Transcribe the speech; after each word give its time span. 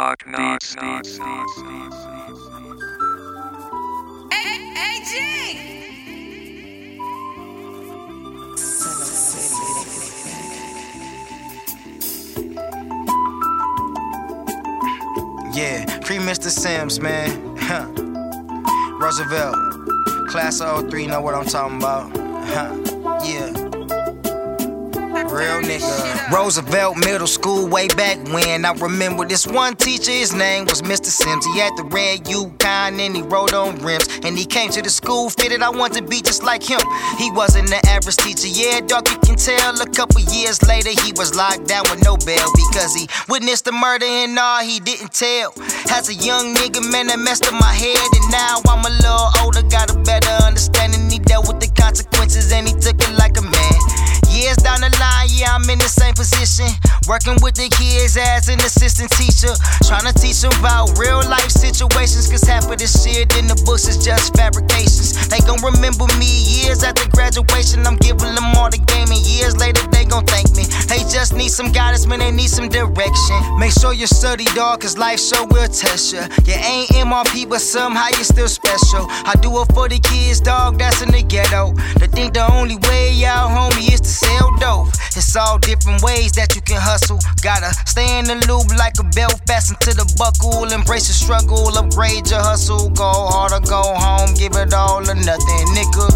Knock, 0.00 0.24
beats, 0.24 0.76
beats, 0.76 1.18
Yeah, 15.52 15.84
pre 16.00 16.16
Mr. 16.16 16.48
Sims, 16.48 16.98
man. 16.98 17.58
Huh. 17.58 17.86
Roosevelt, 18.98 19.54
class 20.30 20.62
of 20.62 20.88
03, 20.88 21.08
know 21.08 21.20
what 21.20 21.34
I'm 21.34 21.44
talking 21.44 21.76
about. 21.76 22.10
Huh. 22.46 23.20
Yeah. 23.22 23.69
Real 25.40 25.62
nigga. 25.62 26.30
Roosevelt 26.30 26.98
Middle 26.98 27.26
School 27.26 27.66
way 27.66 27.88
back 27.88 28.18
when. 28.28 28.66
I 28.66 28.72
remember 28.74 29.24
this 29.24 29.46
one 29.46 29.74
teacher, 29.74 30.12
his 30.12 30.34
name 30.34 30.66
was 30.66 30.82
Mr. 30.82 31.06
Sims. 31.06 31.46
He 31.46 31.58
had 31.58 31.74
the 31.78 31.84
red 31.84 32.28
Yukon 32.28 33.00
and 33.00 33.16
he 33.16 33.22
rode 33.22 33.54
on 33.54 33.76
rims. 33.76 34.06
And 34.22 34.36
he 34.36 34.44
came 34.44 34.70
to 34.70 34.82
the 34.82 34.90
school 34.90 35.30
fitted, 35.30 35.62
I 35.62 35.70
want 35.70 35.94
to 35.94 36.02
be 36.02 36.20
just 36.20 36.42
like 36.42 36.62
him. 36.62 36.80
He 37.16 37.30
wasn't 37.32 37.68
the 37.68 37.80
average 37.88 38.16
teacher, 38.16 38.48
yeah, 38.48 38.80
dog, 38.80 39.08
you 39.08 39.16
can 39.24 39.36
tell. 39.36 39.80
A 39.80 39.86
couple 39.86 40.20
years 40.20 40.62
later, 40.62 40.90
he 40.90 41.12
was 41.16 41.34
locked 41.34 41.66
down 41.66 41.84
with 41.88 42.04
no 42.04 42.18
bail 42.18 42.46
because 42.54 42.94
he 42.94 43.08
witnessed 43.26 43.64
the 43.64 43.72
murder 43.72 44.04
and 44.04 44.38
all 44.38 44.62
he 44.62 44.78
didn't 44.78 45.14
tell. 45.14 45.54
As 45.88 46.10
a 46.10 46.14
young 46.14 46.54
nigga, 46.54 46.84
man, 46.92 47.06
that 47.06 47.18
messed 47.18 47.46
up 47.46 47.54
my 47.54 47.72
head. 47.72 47.96
And 47.96 48.30
now 48.30 48.60
I'm 48.68 48.84
a 48.84 48.90
little 48.90 49.09
position. 56.20 56.68
Working 57.08 57.40
with 57.40 57.56
the 57.56 57.72
kids 57.72 58.20
as 58.20 58.52
an 58.52 58.60
assistant 58.60 59.08
teacher. 59.16 59.56
Trying 59.88 60.04
to 60.04 60.12
teach 60.12 60.44
them 60.44 60.52
about 60.60 60.92
real 61.00 61.24
life 61.24 61.48
situations. 61.48 62.28
Cause 62.28 62.44
half 62.44 62.68
of 62.68 62.76
this 62.76 62.92
shit 62.92 63.32
in 63.40 63.48
the 63.48 63.56
books 63.64 63.88
is 63.88 63.96
just 63.96 64.36
fabrications. 64.36 65.16
They 65.32 65.40
gon' 65.48 65.64
remember 65.64 66.04
me 66.20 66.28
years 66.28 66.84
after 66.84 67.08
graduation. 67.08 67.86
I'm 67.88 67.96
giving 67.96 68.36
them 68.36 68.52
all 68.52 68.68
the 68.68 68.82
game, 68.84 69.08
and 69.08 69.24
years 69.24 69.56
later, 69.56 69.80
they 69.88 70.04
gon' 70.04 70.26
thank 70.28 70.52
me. 70.52 70.68
They 70.92 71.00
just 71.08 71.32
need 71.32 71.48
some 71.48 71.72
guidance, 71.72 72.06
man, 72.06 72.18
they 72.20 72.30
need 72.30 72.52
some 72.52 72.68
direction. 72.68 73.38
Make 73.58 73.72
sure 73.72 73.94
you 73.94 74.06
study, 74.06 74.44
dog, 74.52 74.82
cause 74.82 74.98
life 74.98 75.20
sure 75.20 75.46
will 75.48 75.68
test 75.68 76.12
ya. 76.12 76.28
You 76.44 76.54
ain't 76.60 76.90
MRP, 77.00 77.48
but 77.48 77.60
somehow 77.60 78.08
you 78.12 78.24
still 78.24 78.48
special. 78.48 79.06
I 79.08 79.34
do 79.40 79.48
it 79.62 79.72
for 79.72 79.88
the 79.88 79.98
kids, 79.98 80.40
dog, 80.40 80.78
that's 80.78 81.00
in 81.00 81.10
the 81.10 81.22
ghetto. 81.22 81.72
They 81.98 82.08
think 82.08 82.34
the 82.34 82.44
only 82.52 82.76
way 82.76 83.24
out, 83.24 83.48
homie, 83.48 83.92
is 83.94 84.00
to. 84.20 84.29
It's 85.20 85.36
all 85.36 85.58
different 85.58 86.02
ways 86.02 86.32
that 86.32 86.56
you 86.56 86.62
can 86.62 86.80
hustle. 86.80 87.20
Gotta 87.42 87.74
stay 87.84 88.18
in 88.18 88.24
the 88.24 88.40
loop 88.48 88.72
like 88.78 88.96
a 88.98 89.04
belt, 89.12 89.36
fasten 89.46 89.76
to 89.84 89.92
the 89.92 90.08
buckle. 90.16 90.72
Embrace 90.72 91.08
the 91.08 91.12
struggle, 91.12 91.68
upgrade 91.76 92.30
your 92.30 92.40
hustle. 92.40 92.88
Go 92.88 93.28
hard 93.28 93.52
or 93.52 93.60
go 93.60 93.82
home, 93.84 94.32
give 94.32 94.56
it 94.56 94.72
all 94.72 95.04
or 95.04 95.14
nothing, 95.14 95.66
nigga. 95.76 96.09